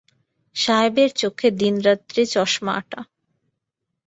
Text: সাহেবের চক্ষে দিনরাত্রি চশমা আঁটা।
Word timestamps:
সাহেবের 0.55 1.09
চক্ষে 1.11 1.47
দিনরাত্রি 1.59 2.21
চশমা 2.25 2.71
আঁটা। 2.73 3.01